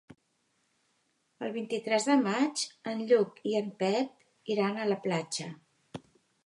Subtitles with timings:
[1.47, 5.51] El vint-i-tres de maig en Lluc i en Pep iran a la platja.